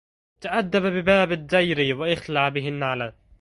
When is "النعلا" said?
2.67-3.13